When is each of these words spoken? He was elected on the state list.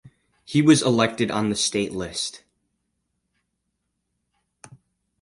He 0.43 0.63
was 0.63 0.81
elected 0.81 1.29
on 1.29 1.49
the 1.49 1.55
state 1.55 1.93
list. 1.93 2.41